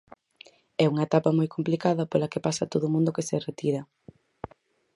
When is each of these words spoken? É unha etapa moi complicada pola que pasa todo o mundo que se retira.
É 0.83 0.85
unha 0.91 1.05
etapa 1.07 1.35
moi 1.37 1.47
complicada 1.55 2.09
pola 2.11 2.31
que 2.31 2.43
pasa 2.45 2.69
todo 2.71 2.83
o 2.87 2.93
mundo 2.95 3.15
que 3.15 3.27
se 3.29 3.37
retira. 3.47 3.81